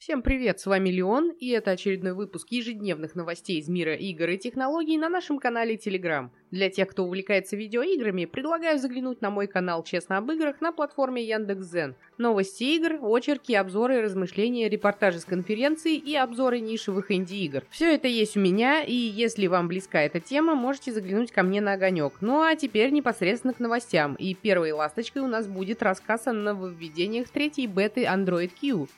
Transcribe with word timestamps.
Всем 0.00 0.22
привет, 0.22 0.58
с 0.58 0.64
вами 0.64 0.88
Леон, 0.88 1.28
и 1.28 1.50
это 1.50 1.72
очередной 1.72 2.14
выпуск 2.14 2.46
ежедневных 2.48 3.14
новостей 3.14 3.60
из 3.60 3.68
мира 3.68 3.94
игр 3.94 4.30
и 4.30 4.38
технологий 4.38 4.96
на 4.96 5.10
нашем 5.10 5.38
канале 5.38 5.74
Telegram. 5.74 6.30
Для 6.50 6.70
тех, 6.70 6.88
кто 6.88 7.04
увлекается 7.04 7.54
видеоиграми, 7.54 8.24
предлагаю 8.24 8.78
заглянуть 8.78 9.20
на 9.20 9.28
мой 9.28 9.46
канал 9.46 9.84
«Честно 9.84 10.16
об 10.16 10.32
играх» 10.32 10.62
на 10.62 10.72
платформе 10.72 11.22
Яндекс.Зен. 11.22 11.96
Новости 12.16 12.64
игр, 12.76 12.98
очерки, 13.02 13.54
обзоры, 13.54 14.00
размышления, 14.00 14.70
репортажи 14.70 15.18
с 15.18 15.26
конференций 15.26 15.96
и 15.96 16.16
обзоры 16.16 16.60
нишевых 16.60 17.10
инди-игр. 17.10 17.64
Все 17.68 17.94
это 17.94 18.08
есть 18.08 18.38
у 18.38 18.40
меня, 18.40 18.82
и 18.82 18.94
если 18.94 19.48
вам 19.48 19.68
близка 19.68 20.00
эта 20.00 20.18
тема, 20.18 20.54
можете 20.54 20.92
заглянуть 20.92 21.30
ко 21.30 21.42
мне 21.42 21.60
на 21.60 21.74
огонек. 21.74 22.14
Ну 22.22 22.40
а 22.40 22.56
теперь 22.56 22.90
непосредственно 22.90 23.52
к 23.52 23.60
новостям, 23.60 24.14
и 24.14 24.32
первой 24.32 24.72
ласточкой 24.72 25.20
у 25.20 25.28
нас 25.28 25.46
будет 25.46 25.82
рассказ 25.82 26.26
о 26.26 26.32
нововведениях 26.32 27.28
третьей 27.28 27.66
беты 27.66 28.04
Android 28.04 28.50
Q. 28.58 28.88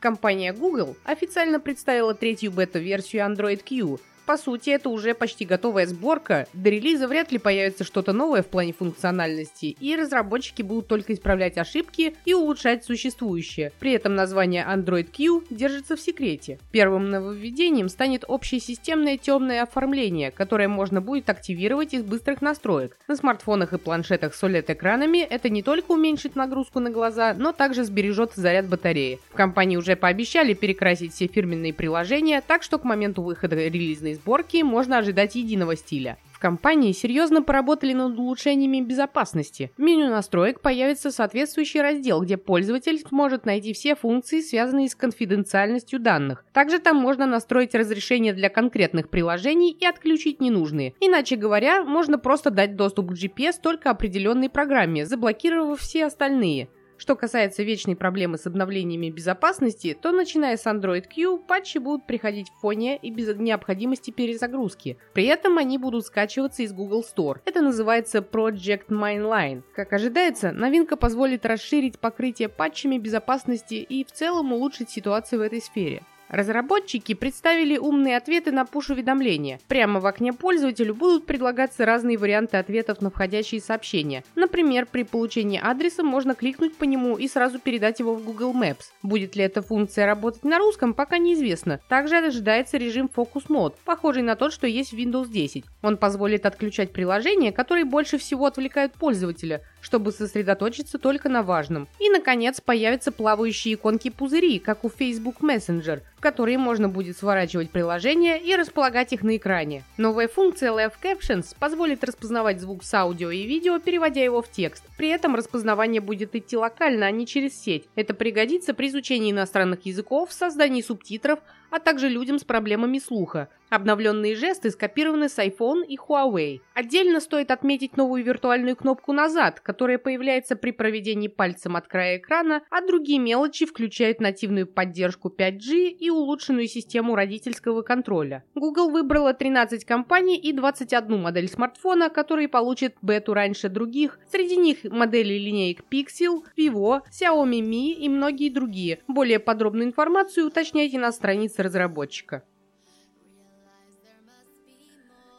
Компания 0.00 0.52
Google 0.52 0.96
официально 1.04 1.58
представила 1.58 2.14
третью 2.14 2.52
бета-версию 2.52 3.22
Android 3.22 3.62
Q, 3.64 3.98
по 4.28 4.36
сути, 4.36 4.68
это 4.68 4.90
уже 4.90 5.14
почти 5.14 5.46
готовая 5.46 5.86
сборка, 5.86 6.46
до 6.52 6.68
релиза 6.68 7.08
вряд 7.08 7.32
ли 7.32 7.38
появится 7.38 7.82
что-то 7.82 8.12
новое 8.12 8.42
в 8.42 8.48
плане 8.48 8.74
функциональности, 8.74 9.74
и 9.80 9.96
разработчики 9.96 10.60
будут 10.60 10.86
только 10.86 11.14
исправлять 11.14 11.56
ошибки 11.56 12.14
и 12.26 12.34
улучшать 12.34 12.84
существующее. 12.84 13.72
При 13.78 13.92
этом 13.92 14.14
название 14.14 14.66
Android 14.68 15.04
Q 15.04 15.44
держится 15.48 15.96
в 15.96 16.00
секрете. 16.02 16.58
Первым 16.72 17.08
нововведением 17.08 17.88
станет 17.88 18.26
общее 18.28 18.60
системное 18.60 19.16
темное 19.16 19.62
оформление, 19.62 20.30
которое 20.30 20.68
можно 20.68 21.00
будет 21.00 21.30
активировать 21.30 21.94
из 21.94 22.02
быстрых 22.02 22.42
настроек. 22.42 22.98
На 23.08 23.16
смартфонах 23.16 23.72
и 23.72 23.78
планшетах 23.78 24.34
с 24.34 24.42
OLED-экранами 24.42 25.20
это 25.20 25.48
не 25.48 25.62
только 25.62 25.92
уменьшит 25.92 26.36
нагрузку 26.36 26.80
на 26.80 26.90
глаза, 26.90 27.32
но 27.32 27.52
также 27.52 27.82
сбережет 27.82 28.32
заряд 28.34 28.68
батареи. 28.68 29.20
В 29.30 29.36
компании 29.36 29.78
уже 29.78 29.96
пообещали 29.96 30.52
перекрасить 30.52 31.14
все 31.14 31.28
фирменные 31.28 31.72
приложения, 31.72 32.42
так 32.46 32.62
что 32.62 32.76
к 32.78 32.84
моменту 32.84 33.22
выхода 33.22 33.56
релизной 33.56 34.17
сборки 34.20 34.62
можно 34.62 34.98
ожидать 34.98 35.34
единого 35.34 35.76
стиля. 35.76 36.18
В 36.38 36.40
компании 36.40 36.92
серьезно 36.92 37.42
поработали 37.42 37.94
над 37.94 38.16
улучшениями 38.16 38.80
безопасности. 38.80 39.72
В 39.76 39.80
меню 39.80 40.08
настроек 40.08 40.60
появится 40.60 41.10
соответствующий 41.10 41.80
раздел, 41.80 42.22
где 42.22 42.36
пользователь 42.36 43.00
сможет 43.00 43.44
найти 43.44 43.72
все 43.72 43.96
функции, 43.96 44.40
связанные 44.40 44.88
с 44.88 44.94
конфиденциальностью 44.94 45.98
данных. 45.98 46.44
Также 46.52 46.78
там 46.78 46.96
можно 46.96 47.26
настроить 47.26 47.74
разрешение 47.74 48.32
для 48.32 48.50
конкретных 48.50 49.08
приложений 49.08 49.76
и 49.80 49.84
отключить 49.84 50.40
ненужные. 50.40 50.94
Иначе 51.00 51.34
говоря, 51.34 51.82
можно 51.82 52.18
просто 52.18 52.50
дать 52.50 52.76
доступ 52.76 53.08
к 53.08 53.14
GPS 53.14 53.54
только 53.60 53.90
определенной 53.90 54.48
программе, 54.48 55.06
заблокировав 55.06 55.80
все 55.80 56.06
остальные. 56.06 56.68
Что 56.98 57.14
касается 57.14 57.62
вечной 57.62 57.94
проблемы 57.94 58.38
с 58.38 58.46
обновлениями 58.46 59.08
безопасности, 59.08 59.96
то 60.00 60.10
начиная 60.10 60.56
с 60.56 60.66
Android 60.66 61.04
Q, 61.06 61.38
патчи 61.38 61.78
будут 61.78 62.06
приходить 62.08 62.50
в 62.50 62.60
фоне 62.60 62.96
и 62.96 63.12
без 63.12 63.34
необходимости 63.36 64.10
перезагрузки. 64.10 64.98
При 65.14 65.26
этом 65.26 65.58
они 65.58 65.78
будут 65.78 66.06
скачиваться 66.06 66.64
из 66.64 66.72
Google 66.72 67.04
Store. 67.04 67.38
Это 67.44 67.62
называется 67.62 68.18
Project 68.18 68.88
Mainline. 68.88 69.62
Как 69.76 69.92
ожидается, 69.92 70.50
новинка 70.50 70.96
позволит 70.96 71.46
расширить 71.46 72.00
покрытие 72.00 72.48
патчами 72.48 72.98
безопасности 72.98 73.76
и 73.76 74.04
в 74.04 74.10
целом 74.10 74.52
улучшить 74.52 74.90
ситуацию 74.90 75.38
в 75.38 75.42
этой 75.42 75.62
сфере. 75.62 76.02
Разработчики 76.28 77.14
представили 77.14 77.78
умные 77.78 78.16
ответы 78.16 78.52
на 78.52 78.66
пуш-уведомления. 78.66 79.60
Прямо 79.66 79.98
в 80.00 80.06
окне 80.06 80.32
пользователю 80.32 80.94
будут 80.94 81.24
предлагаться 81.24 81.86
разные 81.86 82.18
варианты 82.18 82.58
ответов 82.58 83.00
на 83.00 83.10
входящие 83.10 83.60
сообщения. 83.62 84.24
Например, 84.34 84.86
при 84.86 85.04
получении 85.04 85.58
адреса 85.58 86.02
можно 86.02 86.34
кликнуть 86.34 86.76
по 86.76 86.84
нему 86.84 87.16
и 87.16 87.28
сразу 87.28 87.58
передать 87.58 88.00
его 88.00 88.14
в 88.14 88.24
Google 88.24 88.52
Maps. 88.52 88.90
Будет 89.02 89.36
ли 89.36 89.44
эта 89.44 89.62
функция 89.62 90.06
работать 90.06 90.44
на 90.44 90.58
русском, 90.58 90.92
пока 90.92 91.18
неизвестно. 91.18 91.80
Также 91.88 92.18
ожидается 92.18 92.76
режим 92.76 93.10
Focus 93.14 93.46
Mode, 93.48 93.74
похожий 93.84 94.22
на 94.22 94.36
тот, 94.36 94.52
что 94.52 94.66
есть 94.66 94.92
в 94.92 94.96
Windows 94.96 95.28
10. 95.28 95.64
Он 95.82 95.96
позволит 95.96 96.44
отключать 96.44 96.92
приложения, 96.92 97.52
которые 97.52 97.86
больше 97.86 98.18
всего 98.18 98.46
отвлекают 98.46 98.92
пользователя, 98.92 99.62
чтобы 99.80 100.12
сосредоточиться 100.12 100.98
только 100.98 101.28
на 101.28 101.42
важном. 101.42 101.88
И, 101.98 102.10
наконец, 102.10 102.60
появятся 102.60 103.12
плавающие 103.12 103.74
иконки-пузыри, 103.74 104.58
как 104.58 104.84
у 104.84 104.90
Facebook 104.90 105.40
Messenger, 105.40 106.02
в 106.16 106.20
которые 106.20 106.58
можно 106.58 106.88
будет 106.88 107.16
сворачивать 107.16 107.70
приложения 107.70 108.38
и 108.38 108.54
располагать 108.56 109.12
их 109.12 109.22
на 109.22 109.36
экране. 109.36 109.84
Новая 109.96 110.28
функция 110.28 110.72
Live 110.72 110.94
Captions 111.02 111.54
позволит 111.58 112.02
распознавать 112.04 112.60
звук 112.60 112.84
с 112.84 112.92
аудио 112.94 113.30
и 113.30 113.44
видео, 113.44 113.78
переводя 113.78 114.22
его 114.22 114.42
в 114.42 114.50
текст. 114.50 114.84
При 114.96 115.08
этом 115.08 115.34
распознавание 115.34 116.00
будет 116.00 116.34
идти 116.34 116.56
локально, 116.56 117.06
а 117.06 117.10
не 117.10 117.26
через 117.26 117.58
сеть. 117.58 117.84
Это 117.94 118.14
пригодится 118.14 118.74
при 118.74 118.88
изучении 118.88 119.30
иностранных 119.30 119.86
языков, 119.86 120.32
создании 120.32 120.82
субтитров, 120.82 121.38
а 121.70 121.78
также 121.78 122.08
людям 122.08 122.38
с 122.38 122.44
проблемами 122.44 122.98
слуха. 122.98 123.48
Обновленные 123.70 124.34
жесты 124.34 124.70
скопированы 124.70 125.28
с 125.28 125.38
iPhone 125.38 125.84
и 125.84 125.98
Huawei. 125.98 126.60
Отдельно 126.72 127.20
стоит 127.20 127.50
отметить 127.50 127.98
новую 127.98 128.24
виртуальную 128.24 128.76
кнопку 128.76 129.12
«Назад», 129.12 129.60
которая 129.60 129.98
появляется 129.98 130.56
при 130.56 130.70
проведении 130.70 131.28
пальцем 131.28 131.76
от 131.76 131.86
края 131.86 132.16
экрана, 132.16 132.62
а 132.70 132.80
другие 132.80 133.18
мелочи 133.18 133.66
включают 133.66 134.20
нативную 134.20 134.66
поддержку 134.66 135.28
5G 135.28 135.88
и 135.88 136.08
улучшенную 136.08 136.66
систему 136.66 137.14
родительского 137.14 137.82
контроля. 137.82 138.42
Google 138.54 138.90
выбрала 138.90 139.34
13 139.34 139.84
компаний 139.84 140.38
и 140.38 140.52
21 140.52 141.20
модель 141.20 141.48
смартфона, 141.48 142.08
которые 142.08 142.48
получат 142.48 142.94
бету 143.02 143.34
раньше 143.34 143.68
других. 143.68 144.18
Среди 144.30 144.56
них 144.56 144.84
модели 144.84 145.34
линеек 145.34 145.82
Pixel, 145.90 146.42
Vivo, 146.56 147.02
Xiaomi 147.10 147.60
Mi 147.60 147.92
и 147.92 148.08
многие 148.08 148.48
другие. 148.48 149.00
Более 149.08 149.40
подробную 149.40 149.88
информацию 149.88 150.46
уточняйте 150.46 150.98
на 150.98 151.12
странице 151.12 151.57
разработчика. 151.58 152.42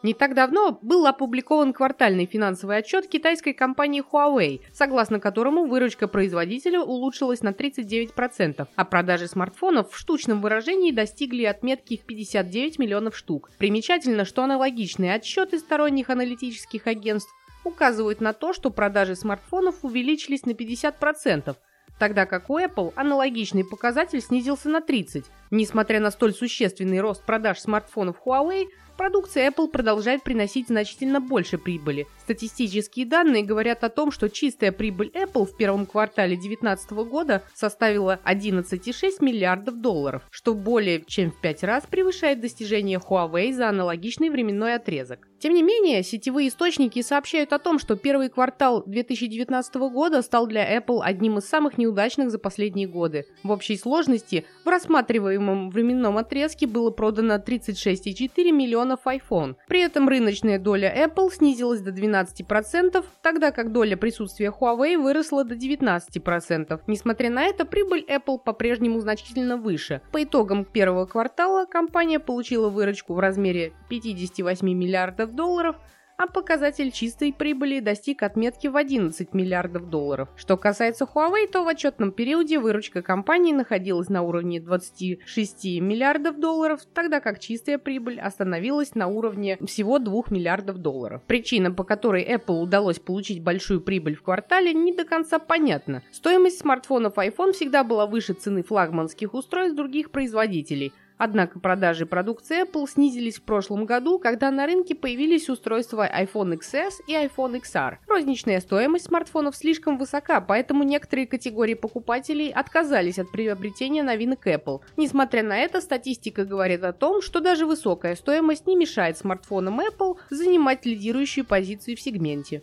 Не 0.02 0.14
так 0.14 0.34
давно 0.34 0.78
был 0.80 1.06
опубликован 1.06 1.74
квартальный 1.74 2.24
финансовый 2.24 2.78
отчет 2.78 3.06
китайской 3.06 3.52
компании 3.52 4.02
Huawei, 4.02 4.62
согласно 4.72 5.20
которому 5.20 5.66
выручка 5.66 6.08
производителя 6.08 6.80
улучшилась 6.80 7.42
на 7.42 7.50
39%, 7.50 8.66
а 8.74 8.84
продажи 8.86 9.26
смартфонов 9.26 9.92
в 9.92 9.98
штучном 9.98 10.40
выражении 10.40 10.90
достигли 10.90 11.44
отметки 11.44 11.98
в 11.98 12.06
59 12.06 12.78
миллионов 12.78 13.14
штук. 13.14 13.50
Примечательно, 13.58 14.24
что 14.24 14.42
аналогичные 14.42 15.12
отчеты 15.14 15.58
сторонних 15.58 16.08
аналитических 16.08 16.86
агентств 16.86 17.34
указывают 17.64 18.22
на 18.22 18.32
то, 18.32 18.54
что 18.54 18.70
продажи 18.70 19.16
смартфонов 19.16 19.84
увеличились 19.84 20.46
на 20.46 20.52
50%, 20.52 21.56
тогда 21.98 22.24
как 22.24 22.48
у 22.48 22.58
Apple 22.58 22.94
аналогичный 22.96 23.66
показатель 23.66 24.22
снизился 24.22 24.70
на 24.70 24.78
30%. 24.78 25.24
Несмотря 25.50 25.98
на 25.98 26.10
столь 26.12 26.32
существенный 26.32 27.00
рост 27.00 27.24
продаж 27.24 27.58
смартфонов 27.58 28.16
Huawei, 28.24 28.68
продукция 28.96 29.50
Apple 29.50 29.68
продолжает 29.68 30.22
приносить 30.22 30.68
значительно 30.68 31.20
больше 31.20 31.58
прибыли. 31.58 32.06
Статистические 32.18 33.06
данные 33.06 33.42
говорят 33.42 33.82
о 33.82 33.88
том, 33.88 34.12
что 34.12 34.28
чистая 34.28 34.70
прибыль 34.70 35.10
Apple 35.14 35.46
в 35.46 35.56
первом 35.56 35.86
квартале 35.86 36.36
2019 36.36 36.90
года 37.08 37.42
составила 37.54 38.20
11,6 38.24 38.92
миллиардов 39.20 39.80
долларов, 39.80 40.22
что 40.30 40.54
более 40.54 41.02
чем 41.06 41.32
в 41.32 41.40
пять 41.40 41.64
раз 41.64 41.84
превышает 41.90 42.40
достижение 42.40 42.98
Huawei 42.98 43.52
за 43.52 43.70
аналогичный 43.70 44.28
временной 44.28 44.74
отрезок. 44.74 45.26
Тем 45.40 45.54
не 45.54 45.62
менее, 45.62 46.02
сетевые 46.02 46.48
источники 46.48 47.00
сообщают 47.00 47.54
о 47.54 47.58
том, 47.58 47.78
что 47.78 47.96
первый 47.96 48.28
квартал 48.28 48.82
2019 48.84 49.74
года 49.76 50.20
стал 50.20 50.46
для 50.46 50.76
Apple 50.76 51.00
одним 51.02 51.38
из 51.38 51.46
самых 51.46 51.78
неудачных 51.78 52.30
за 52.30 52.38
последние 52.38 52.86
годы. 52.86 53.24
В 53.42 53.50
общей 53.50 53.78
сложности 53.78 54.44
в 54.66 54.68
рассматриваемом 54.68 55.39
временном 55.70 56.18
отрезке 56.18 56.66
было 56.66 56.90
продано 56.90 57.34
36,4 57.34 58.52
миллионов 58.52 59.00
iPhone. 59.06 59.56
При 59.68 59.80
этом 59.80 60.08
рыночная 60.08 60.58
доля 60.58 60.92
Apple 61.06 61.32
снизилась 61.32 61.80
до 61.80 61.90
12%, 61.90 63.04
тогда 63.22 63.50
как 63.50 63.72
доля 63.72 63.96
присутствия 63.96 64.50
Huawei 64.50 64.98
выросла 64.98 65.44
до 65.44 65.54
19%. 65.54 66.80
Несмотря 66.86 67.30
на 67.30 67.44
это, 67.44 67.64
прибыль 67.64 68.04
Apple 68.08 68.38
по-прежнему 68.38 69.00
значительно 69.00 69.56
выше. 69.56 70.00
По 70.12 70.22
итогам 70.22 70.64
первого 70.64 71.06
квартала 71.06 71.66
компания 71.66 72.18
получила 72.20 72.68
выручку 72.68 73.14
в 73.14 73.18
размере 73.18 73.72
58 73.88 74.66
миллиардов 74.66 75.34
долларов, 75.34 75.76
а 76.20 76.26
показатель 76.26 76.90
чистой 76.90 77.32
прибыли 77.32 77.80
достиг 77.80 78.22
отметки 78.22 78.66
в 78.66 78.76
11 78.76 79.32
миллиардов 79.32 79.88
долларов. 79.88 80.28
Что 80.36 80.58
касается 80.58 81.06
Huawei, 81.06 81.48
то 81.50 81.64
в 81.64 81.68
отчетном 81.68 82.12
периоде 82.12 82.58
выручка 82.58 83.00
компании 83.00 83.54
находилась 83.54 84.10
на 84.10 84.20
уровне 84.20 84.60
26 84.60 85.80
миллиардов 85.80 86.38
долларов, 86.38 86.82
тогда 86.92 87.20
как 87.20 87.38
чистая 87.38 87.78
прибыль 87.78 88.20
остановилась 88.20 88.94
на 88.94 89.06
уровне 89.06 89.56
всего 89.64 89.98
2 89.98 90.24
миллиардов 90.28 90.76
долларов. 90.76 91.22
Причина, 91.26 91.70
по 91.70 91.84
которой 91.84 92.22
Apple 92.22 92.60
удалось 92.60 92.98
получить 92.98 93.42
большую 93.42 93.80
прибыль 93.80 94.14
в 94.14 94.22
квартале, 94.22 94.74
не 94.74 94.92
до 94.92 95.06
конца 95.06 95.38
понятна. 95.38 96.02
Стоимость 96.12 96.58
смартфонов 96.58 97.16
iPhone 97.16 97.52
всегда 97.52 97.82
была 97.82 98.04
выше 98.04 98.34
цены 98.34 98.62
флагманских 98.62 99.32
устройств 99.32 99.74
других 99.74 100.10
производителей– 100.10 100.92
Однако 101.22 101.60
продажи 101.60 102.06
продукции 102.06 102.64
Apple 102.64 102.88
снизились 102.88 103.36
в 103.36 103.42
прошлом 103.42 103.84
году, 103.84 104.18
когда 104.18 104.50
на 104.50 104.64
рынке 104.64 104.94
появились 104.94 105.50
устройства 105.50 106.08
iPhone 106.08 106.58
XS 106.58 106.92
и 107.06 107.12
iPhone 107.12 107.60
XR. 107.60 107.98
Розничная 108.08 108.58
стоимость 108.60 109.04
смартфонов 109.04 109.54
слишком 109.54 109.98
высока, 109.98 110.40
поэтому 110.40 110.82
некоторые 110.82 111.26
категории 111.26 111.74
покупателей 111.74 112.50
отказались 112.50 113.18
от 113.18 113.30
приобретения 113.30 114.02
новинок 114.02 114.46
Apple. 114.46 114.80
Несмотря 114.96 115.42
на 115.42 115.58
это, 115.58 115.82
статистика 115.82 116.46
говорит 116.46 116.82
о 116.84 116.94
том, 116.94 117.20
что 117.20 117.40
даже 117.40 117.66
высокая 117.66 118.16
стоимость 118.16 118.66
не 118.66 118.74
мешает 118.74 119.18
смартфонам 119.18 119.78
Apple 119.78 120.16
занимать 120.30 120.86
лидирующую 120.86 121.44
позицию 121.44 121.98
в 121.98 122.00
сегменте. 122.00 122.62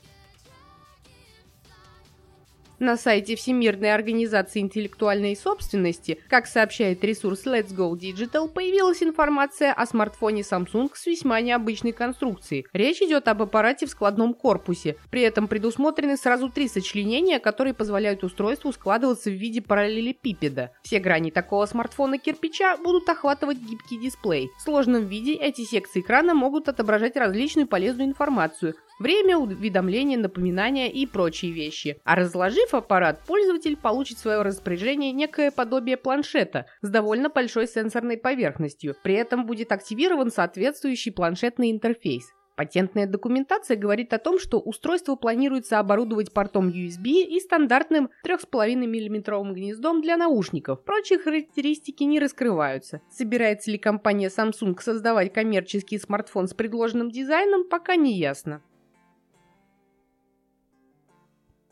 На 2.79 2.95
сайте 2.95 3.35
Всемирной 3.35 3.91
организации 3.91 4.59
интеллектуальной 4.59 5.35
собственности, 5.35 6.19
как 6.29 6.45
сообщает 6.45 7.03
ресурс 7.03 7.47
Let's 7.47 7.75
Go 7.75 7.93
Digital, 7.93 8.47
появилась 8.47 9.01
информация 9.01 9.73
о 9.73 9.87
смартфоне 9.87 10.41
Samsung 10.41 10.91
с 10.93 11.07
весьма 11.07 11.41
необычной 11.41 11.91
конструкцией. 11.91 12.67
Речь 12.73 13.01
идет 13.01 13.27
об 13.29 13.41
аппарате 13.41 13.87
в 13.87 13.89
складном 13.89 14.35
корпусе. 14.35 14.97
При 15.09 15.23
этом 15.23 15.47
предусмотрены 15.47 16.17
сразу 16.17 16.49
три 16.49 16.67
сочленения, 16.67 17.39
которые 17.39 17.73
позволяют 17.73 18.23
устройству 18.23 18.71
складываться 18.71 19.31
в 19.31 19.33
виде 19.33 19.59
параллелепипеда. 19.59 20.69
Все 20.83 20.99
грани 20.99 21.31
такого 21.31 21.65
смартфона 21.65 22.19
кирпича 22.19 22.77
будут 22.77 23.09
охватывать 23.09 23.57
гибкий 23.57 23.97
дисплей. 23.97 24.49
В 24.59 24.61
сложном 24.61 25.07
виде 25.07 25.33
эти 25.33 25.61
секции 25.61 26.01
экрана 26.01 26.35
могут 26.35 26.69
отображать 26.69 27.17
различную 27.17 27.67
полезную 27.67 28.07
информацию, 28.07 28.75
время 28.99 29.37
уведомления, 29.37 30.17
напоминания 30.17 30.91
и 30.91 31.07
прочие 31.07 31.51
вещи. 31.51 31.99
А 32.03 32.15
разложив 32.15 32.66
аппарат, 32.73 33.21
пользователь 33.25 33.77
получит 33.77 34.17
в 34.17 34.21
свое 34.21 34.41
распоряжение 34.41 35.11
некое 35.11 35.51
подобие 35.51 35.97
планшета 35.97 36.65
с 36.81 36.89
довольно 36.89 37.29
большой 37.29 37.67
сенсорной 37.67 38.17
поверхностью. 38.17 38.95
При 39.03 39.15
этом 39.15 39.45
будет 39.45 39.71
активирован 39.71 40.31
соответствующий 40.31 41.11
планшетный 41.11 41.71
интерфейс. 41.71 42.25
Патентная 42.57 43.05
документация 43.05 43.77
говорит 43.77 44.13
о 44.13 44.17
том, 44.17 44.39
что 44.39 44.59
устройство 44.59 45.15
планируется 45.15 45.77
оборудовать 45.77 46.33
портом 46.33 46.69
USB 46.69 47.21
и 47.21 47.39
стандартным 47.39 48.09
3,5 48.25 48.73
мм 48.73 49.53
гнездом 49.53 50.01
для 50.01 50.17
наушников. 50.17 50.83
Прочие 50.83 51.19
характеристики 51.19 52.03
не 52.03 52.19
раскрываются. 52.19 53.01
Собирается 53.11 53.69
ли 53.69 53.77
компания 53.77 54.29
Samsung 54.29 54.75
создавать 54.81 55.31
коммерческий 55.33 55.99
смартфон 55.99 56.47
с 56.47 56.55
предложенным 56.55 57.11
дизайном, 57.11 57.63
пока 57.69 57.95
не 57.95 58.17
ясно. 58.17 58.63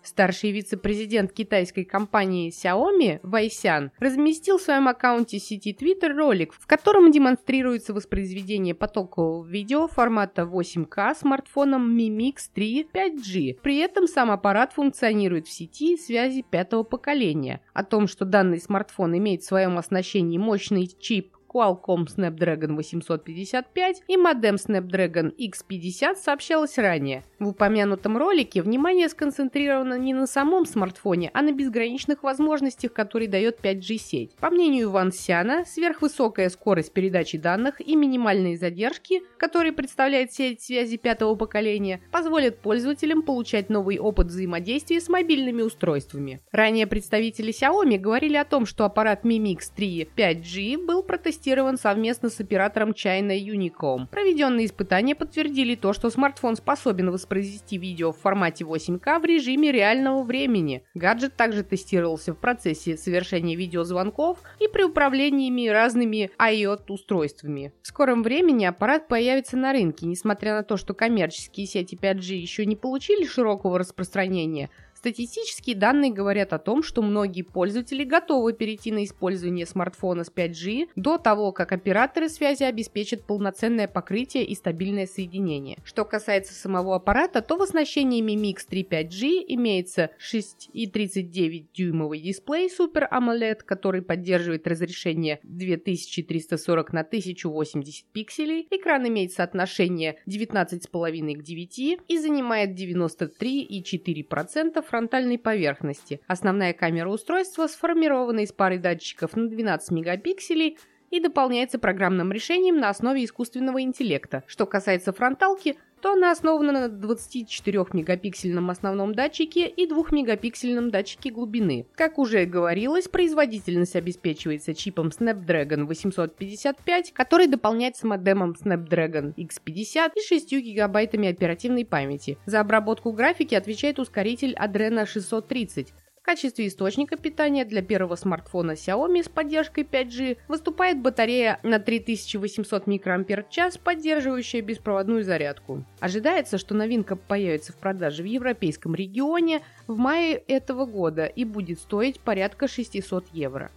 Старший 0.06 0.52
вице-президент 0.52 1.32
китайской 1.32 1.84
компании 1.84 2.52
Xiaomi 2.52 3.20
Вайсян 3.24 3.92
разместил 3.98 4.60
в 4.60 4.62
своем 4.62 4.88
аккаунте 4.88 5.40
сети 5.40 5.76
Twitter 5.78 6.14
ролик, 6.14 6.54
в 6.54 6.68
котором 6.68 7.12
демонстрируется 7.12 7.92
воспроизведение 7.92 8.76
потокового 8.76 9.44
видео 9.44 9.88
формата 9.88 10.44
8К 10.44 11.16
смартфоном 11.16 11.98
Mi 11.98 12.10
Mix 12.10 12.50
3 12.54 12.88
5G. 12.94 13.60
При 13.64 13.78
этом 13.78 14.06
сам 14.06 14.30
аппарат 14.30 14.74
функционирует 14.74 15.48
в 15.48 15.52
сети 15.52 15.98
связи 15.98 16.46
пятого 16.48 16.84
поколения. 16.84 17.62
О 17.74 17.84
том, 17.84 18.08
что 18.08 18.26
данный 18.26 18.62
смартфон 18.62 19.18
имеет 19.18 19.42
в 19.42 19.48
своем 19.48 19.80
оснащении 19.80 20.38
мощный 20.38 20.88
чип 20.88 21.35
Qualcomm 21.56 22.06
Snapdragon 22.08 22.76
855 22.76 24.04
и 24.10 24.18
модем 24.18 24.56
Snapdragon 24.56 25.34
X50 25.38 26.16
сообщалось 26.18 26.78
ранее. 26.78 27.24
В 27.40 27.48
упомянутом 27.48 28.18
ролике 28.18 28.62
внимание 28.62 29.08
сконцентрировано 29.08 29.98
не 29.98 30.14
на 30.14 30.28
самом 30.28 30.66
смартфоне, 30.66 31.32
а 31.34 31.42
на 31.42 31.54
безграничных 31.54 32.24
возможностях, 32.24 32.92
которые 32.92 33.30
дает 33.30 33.62
5G-сеть. 33.62 34.36
По 34.42 34.50
мнению 34.50 34.90
Ван 34.90 35.14
Сяна, 35.14 35.64
сверхвысокая 35.66 36.50
скорость 36.50 36.92
передачи 36.92 37.38
данных 37.38 37.80
и 37.80 37.96
минимальные 37.96 38.58
задержки, 38.58 39.22
которые 39.38 39.72
представляет 39.72 40.34
сеть 40.34 40.62
связи 40.62 40.98
пятого 40.98 41.36
поколения, 41.36 42.02
позволят 42.12 42.60
пользователям 42.60 43.22
получать 43.22 43.70
новый 43.70 43.98
опыт 43.98 44.28
взаимодействия 44.28 45.00
с 45.00 45.08
мобильными 45.08 45.62
устройствами. 45.62 46.42
Ранее 46.52 46.86
представители 46.86 47.54
Xiaomi 47.54 47.98
говорили 47.98 48.36
о 48.36 48.44
том, 48.44 48.66
что 48.66 48.84
аппарат 48.84 49.24
Mi 49.24 49.38
Mix 49.38 49.72
3 49.74 50.10
5G 50.18 50.86
был 50.86 51.02
протестирован 51.02 51.45
протестирован 51.46 51.78
совместно 51.78 52.30
с 52.30 52.40
оператором 52.40 52.90
China 52.90 53.38
Unicom. 53.38 54.08
Проведенные 54.10 54.66
испытания 54.66 55.14
подтвердили 55.14 55.76
то, 55.76 55.94
что 55.94 56.10
смартфон 56.10 56.56
способен 56.56 57.12
воспроизвести 57.12 57.78
видео 57.78 58.12
в 58.12 58.18
формате 58.18 58.64
8К 58.64 59.20
в 59.20 59.26
режиме 59.26 59.72
реального 59.72 60.24
времени. 60.24 60.84
Гаджет 60.96 61.36
также 61.36 61.64
тестировался 61.64 62.34
в 62.34 62.38
процессе 62.38 62.98
совершения 62.98 63.56
видеозвонков 63.56 64.40
и 64.60 64.68
при 64.68 64.84
управлении 64.84 65.70
разными 65.70 66.32
IoT-устройствами. 66.40 67.72
В 67.84 67.88
скором 67.88 68.24
времени 68.24 68.66
аппарат 68.66 69.08
появится 69.08 69.56
на 69.56 69.72
рынке, 69.72 70.08
несмотря 70.08 70.56
на 70.56 70.64
то, 70.64 70.78
что 70.78 70.96
коммерческие 70.96 71.68
сети 71.68 71.96
5G 71.96 72.34
еще 72.34 72.66
не 72.66 72.76
получили 72.76 73.26
широкого 73.26 73.78
распространения, 73.78 74.72
Статистические 75.06 75.76
данные 75.76 76.12
говорят 76.12 76.52
о 76.52 76.58
том, 76.58 76.82
что 76.82 77.04
многие 77.04 77.44
пользователи 77.44 78.04
готовы 78.04 78.54
перейти 78.54 78.92
на 78.92 79.04
использование 79.04 79.68
смартфона 79.68 80.24
с 80.24 80.32
5G 80.32 80.88
до 80.96 81.20
того, 81.20 81.52
как 81.52 81.74
операторы 81.74 82.28
связи 82.28 82.64
обеспечат 82.64 83.22
полноценное 83.22 83.88
покрытие 83.88 84.46
и 84.46 84.56
стабильное 84.56 85.06
соединение. 85.06 85.78
Что 85.84 86.06
касается 86.06 86.56
самого 86.56 86.96
аппарата, 86.96 87.44
то 87.44 87.56
в 87.56 87.62
оснащении 87.62 88.24
Mi 88.24 88.36
Mix 88.36 88.66
3 88.68 88.82
5G 88.82 89.46
имеется 89.50 90.10
6,39-дюймовый 90.20 92.20
дисплей 92.20 92.68
Super 92.68 93.08
AMOLED, 93.08 93.58
который 93.58 94.02
поддерживает 94.02 94.66
разрешение 94.66 95.40
2340 95.44 96.94
на 96.94 97.02
1080 97.02 98.08
пикселей. 98.08 98.68
Экран 98.72 99.08
имеет 99.08 99.34
соотношение 99.34 100.16
19,5 100.28 101.36
к 101.36 101.44
9 101.44 102.00
и 102.08 102.18
занимает 102.18 102.72
93,4% 102.72 104.95
фронтальной 104.96 105.38
поверхности. 105.38 106.22
Основная 106.26 106.72
камера 106.72 107.10
устройства 107.10 107.68
сформирована 107.68 108.40
из 108.40 108.54
пары 108.54 108.78
датчиков 108.78 109.36
на 109.36 109.50
12 109.50 109.92
мегапикселей 109.92 110.78
и 111.16 111.20
дополняется 111.22 111.80
программным 111.80 112.32
решением 112.32 112.78
на 112.78 112.90
основе 112.90 113.24
искусственного 113.24 113.82
интеллекта. 113.82 114.44
Что 114.48 114.66
касается 114.66 115.14
фронталки, 115.14 115.78
то 116.02 116.12
она 116.12 116.32
основана 116.32 116.72
на 116.72 116.86
24-мегапиксельном 116.88 118.70
основном 118.70 119.16
датчике 119.16 119.68
и 119.68 119.90
2-мегапиксельном 119.90 120.92
датчике 120.92 121.32
глубины. 121.32 121.88
Как 121.96 122.20
уже 122.20 122.46
говорилось, 122.46 123.08
производительность 123.08 123.96
обеспечивается 123.96 124.76
чипом 124.76 125.08
Snapdragon 125.08 125.86
855, 125.86 127.14
который 127.14 127.48
дополняется 127.48 128.06
модемом 128.06 128.56
Snapdragon 128.62 129.34
X50 129.36 130.12
и 130.16 130.22
6 130.22 130.52
гигабайтами 130.52 131.30
оперативной 131.30 131.86
памяти. 131.86 132.38
За 132.46 132.60
обработку 132.60 133.12
графики 133.12 133.56
отвечает 133.56 133.98
ускоритель 133.98 134.54
Adreno 134.54 135.08
630, 135.08 135.94
в 136.05 136.05
качестве 136.26 136.68
источника 136.68 137.18
питания 137.18 137.66
для 137.66 137.84
первого 137.84 138.16
смартфона 138.16 138.72
Xiaomi 138.72 139.24
с 139.24 139.30
поддержкой 139.30 139.84
5G 139.84 140.38
выступает 140.48 141.00
батарея 141.00 141.60
на 141.62 141.80
3800 141.80 142.88
мАч, 142.88 143.80
поддерживающая 143.84 144.62
беспроводную 144.64 145.24
зарядку. 145.24 145.86
Ожидается, 146.00 146.58
что 146.58 146.74
новинка 146.74 147.16
появится 147.16 147.74
в 147.74 147.78
продаже 147.78 148.24
в 148.24 148.26
европейском 148.26 148.96
регионе 148.96 149.62
в 149.86 149.98
мае 149.98 150.34
этого 150.48 150.86
года 150.86 151.26
и 151.26 151.46
будет 151.46 151.80
стоить 151.80 152.20
порядка 152.20 152.68
600 152.68 153.28
евро. 153.32 153.72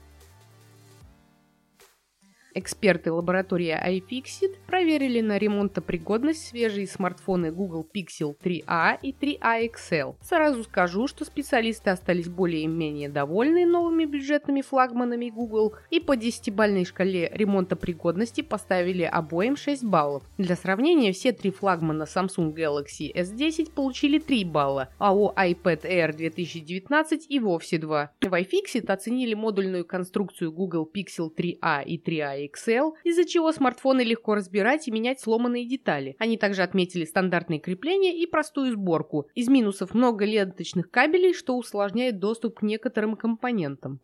Эксперты 2.59 3.13
лаборатории 3.13 3.73
iFixit 3.73 4.57
проверили 4.67 5.21
на 5.21 5.39
ремонтопригодность 5.39 6.49
свежие 6.49 6.89
смартфоны 6.89 7.53
Google 7.53 7.87
Pixel 7.95 8.35
3a 8.37 8.99
и 9.01 9.13
3a 9.13 9.71
XL. 9.73 10.17
Сразу 10.21 10.65
скажу, 10.65 11.07
что 11.07 11.25
специалисты 11.25 11.91
остались 11.91 12.29
более-менее 12.29 13.11
довольны 13.11 13.65
новыми 13.65 14.07
бюджетными 14.07 14.63
флагманами 14.63 15.31
Google 15.31 15.77
и 15.91 16.01
по 16.01 16.17
10-бальной 16.17 16.85
шкале 16.85 17.31
ремонтопригодности 17.33 18.41
поставили 18.41 19.05
обоим 19.05 19.55
6 19.57 19.85
баллов. 19.85 20.25
Для 20.37 20.57
сравнения, 20.57 21.13
все 21.13 21.31
три 21.31 21.53
флагмана 21.53 22.07
Samsung 22.13 22.53
Galaxy 22.53 23.15
S10 23.15 23.71
получили 23.71 24.19
3 24.19 24.45
балла, 24.47 24.89
а 24.99 25.15
у 25.15 25.31
iPad 25.31 25.83
Air 25.85 26.13
2019 26.13 27.27
и 27.29 27.39
вовсе 27.39 27.79
2. 27.79 28.11
В 28.21 28.35
iFixit 28.35 28.91
оценили 28.91 29.35
модульную 29.35 29.85
конструкцию 29.85 30.51
Google 30.51 30.91
Pixel 30.93 31.31
3a 31.33 31.85
и 31.85 32.03
3a 32.03 32.48
Excel, 32.49 32.93
из-за 33.05 33.25
чего 33.25 33.53
смартфоны 33.53 34.03
легко 34.03 34.35
разбирать 34.35 34.89
и 34.89 34.91
менять 34.91 35.21
сломанные 35.21 35.67
детали. 35.67 36.17
Они 36.19 36.37
также 36.37 36.63
отметили 36.63 37.05
стандартные 37.05 37.61
крепления 37.61 38.15
и 38.15 38.27
простую 38.27 38.73
сборку. 38.73 39.29
Из 39.35 39.49
минусов 39.49 39.95
много 39.95 40.25
ленточных 40.25 40.91
кабелей, 40.91 41.35
что 41.35 41.57
усложняет 41.57 42.19
доступ 42.19 42.61
к 42.61 42.63
некоторым 42.63 43.17
компонентам. 43.17 44.01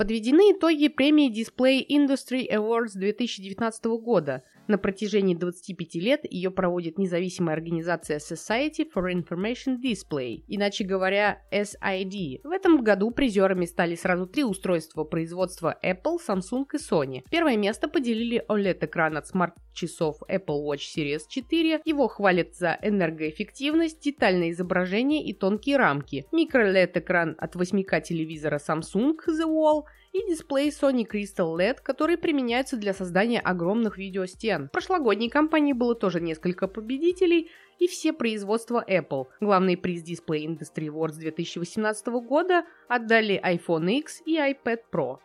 Подведены 0.00 0.52
итоги 0.52 0.88
премии 0.88 1.30
Display 1.30 1.86
Industry 1.86 2.50
Awards 2.50 2.92
2019 2.94 3.84
года. 4.00 4.42
На 4.70 4.78
протяжении 4.78 5.34
25 5.34 5.96
лет 5.96 6.20
ее 6.30 6.52
проводит 6.52 6.96
независимая 6.96 7.56
организация 7.56 8.18
Society 8.18 8.86
for 8.94 9.12
Information 9.12 9.78
Display, 9.82 10.44
иначе 10.46 10.84
говоря 10.84 11.42
SID. 11.50 12.42
В 12.44 12.52
этом 12.52 12.84
году 12.84 13.10
призерами 13.10 13.64
стали 13.64 13.96
сразу 13.96 14.28
три 14.28 14.44
устройства 14.44 15.02
производства 15.02 15.76
Apple, 15.82 16.18
Samsung 16.24 16.66
и 16.72 16.76
Sony. 16.76 17.24
Первое 17.32 17.56
место 17.56 17.88
поделили 17.88 18.44
OLED-экран 18.48 19.16
от 19.16 19.26
смарт-часов 19.26 20.18
Apple 20.30 20.64
Watch 20.64 20.82
Series 20.96 21.22
4. 21.28 21.80
Его 21.84 22.06
хвалят 22.06 22.54
за 22.54 22.78
энергоэффективность, 22.80 24.00
детальное 24.00 24.52
изображение 24.52 25.24
и 25.24 25.32
тонкие 25.32 25.78
рамки. 25.78 26.26
Микро-LED-экран 26.30 27.34
от 27.38 27.56
8К 27.56 28.02
телевизора 28.02 28.60
Samsung 28.64 29.16
The 29.26 29.48
Wall– 29.48 29.82
и 30.12 30.26
дисплей 30.28 30.70
Sony 30.70 31.06
Crystal 31.06 31.56
LED, 31.56 31.78
которые 31.82 32.18
применяются 32.18 32.76
для 32.76 32.92
создания 32.92 33.40
огромных 33.40 33.96
видеостен. 33.96 34.68
В 34.68 34.72
прошлогодней 34.72 35.28
кампании 35.28 35.72
было 35.72 35.94
тоже 35.94 36.20
несколько 36.20 36.66
победителей, 36.66 37.50
и 37.78 37.86
все 37.86 38.12
производства 38.12 38.84
Apple. 38.86 39.26
Главный 39.40 39.76
приз 39.76 40.02
Display 40.02 40.44
Industry 40.44 40.88
Awards 40.88 41.18
2018 41.18 42.06
года 42.08 42.64
отдали 42.88 43.40
iPhone 43.42 43.90
X 43.98 44.22
и 44.26 44.36
iPad 44.36 44.80
Pro. 44.92 45.18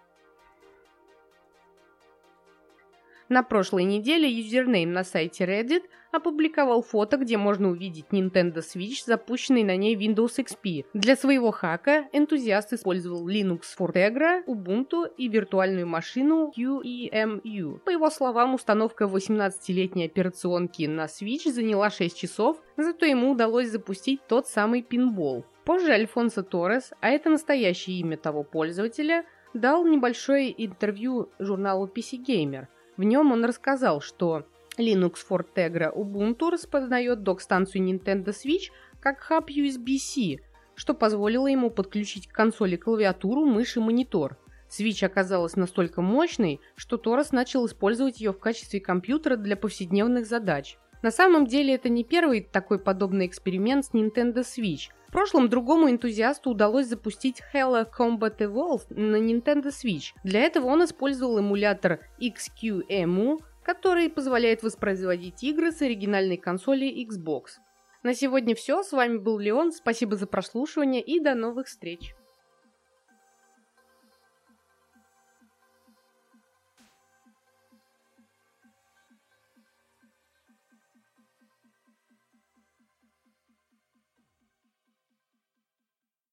На 3.28 3.42
прошлой 3.42 3.86
неделе 3.86 4.30
юзернейм 4.30 4.94
на 4.94 5.04
сайте 5.04 5.46
Reddit 5.46 5.84
опубликовал 6.16 6.82
фото, 6.82 7.18
где 7.18 7.38
можно 7.38 7.70
увидеть 7.70 8.06
Nintendo 8.12 8.58
Switch, 8.58 9.04
запущенный 9.06 9.64
на 9.64 9.76
ней 9.76 9.96
Windows 9.96 10.38
XP. 10.38 10.86
Для 10.94 11.16
своего 11.16 11.52
хака 11.52 12.08
энтузиаст 12.12 12.74
использовал 12.74 13.28
Linux 13.28 13.62
Fortegra, 13.78 14.44
Ubuntu 14.46 15.10
и 15.18 15.28
виртуальную 15.28 15.88
машину 15.88 16.52
QEMU. 16.56 17.80
По 17.80 17.90
его 17.90 18.10
словам, 18.10 18.54
установка 18.54 19.06
18-летней 19.06 20.06
операционки 20.06 20.84
на 20.84 21.06
Switch 21.06 21.52
заняла 21.52 21.90
6 21.90 22.18
часов, 22.18 22.58
зато 22.78 23.06
ему 23.06 23.32
удалось 23.32 23.70
запустить 23.70 24.22
тот 24.28 24.48
самый 24.48 24.82
пинбол. 24.82 25.46
Позже 25.66 25.92
Альфонсо 25.92 26.44
Торрес, 26.44 26.92
а 27.02 27.10
это 27.10 27.30
настоящее 27.30 28.00
имя 28.00 28.18
того 28.18 28.44
пользователя, 28.44 29.26
дал 29.54 29.86
небольшое 29.86 30.54
интервью 30.64 31.30
журналу 31.40 31.88
PC 31.88 32.24
Gamer– 32.26 32.68
в 32.98 33.04
нем 33.04 33.32
он 33.32 33.44
рассказал, 33.44 34.00
что 34.00 34.46
Linux 34.78 35.16
Fortegra 35.28 35.92
Ubuntu 35.94 36.50
распознает 36.52 37.24
док-станцию 37.24 37.84
Nintendo 37.84 38.28
Switch 38.28 38.72
как 39.00 39.20
хаб 39.20 39.50
USB-C, 39.50 40.42
что 40.76 40.94
позволило 40.94 41.48
ему 41.48 41.70
подключить 41.70 42.28
к 42.28 42.34
консоли 42.34 42.76
клавиатуру, 42.76 43.46
мышь 43.46 43.78
и 43.78 43.80
монитор. 43.80 44.38
Switch 44.70 45.06
оказалась 45.06 45.56
настолько 45.56 46.02
мощной, 46.02 46.60
что 46.76 46.98
Торос 46.98 47.32
начал 47.32 47.66
использовать 47.66 48.20
ее 48.20 48.34
в 48.34 48.40
качестве 48.40 48.80
компьютера 48.80 49.36
для 49.36 49.56
повседневных 49.56 50.26
задач. 50.26 50.78
На 51.02 51.12
самом 51.12 51.46
деле 51.46 51.76
это 51.76 51.88
не 51.88 52.04
первый 52.04 52.42
такой 52.42 52.80
подобный 52.80 53.28
эксперимент 53.28 53.86
с 53.86 53.92
Nintendo 53.92 54.40
Switch. 54.40 54.90
В 55.08 55.12
прошлом 55.12 55.50
другому 55.50 55.90
энтузиасту 55.90 56.50
удалось 56.50 56.88
запустить 56.88 57.42
Halo 57.54 57.88
Combat 57.90 58.38
Evolved 58.40 58.88
на 58.90 59.18
Nintendo 59.18 59.68
Switch. 59.68 60.14
Для 60.24 60.42
этого 60.42 60.66
он 60.66 60.84
использовал 60.84 61.40
эмулятор 61.40 62.00
XQEMU, 62.20 63.38
который 63.66 64.10
позволяет 64.10 64.62
воспроизводить 64.62 65.44
игры 65.44 65.72
с 65.72 65.82
оригинальной 65.82 66.38
консоли 66.38 67.04
Xbox. 67.06 67.58
На 68.04 68.14
сегодня 68.14 68.54
все. 68.54 68.84
С 68.84 68.92
вами 68.92 69.18
был 69.18 69.40
Леон. 69.40 69.72
Спасибо 69.72 70.16
за 70.16 70.28
прослушивание 70.28 71.02
и 71.02 71.20
до 71.20 71.34
новых 71.34 71.66
встреч. 71.66 72.14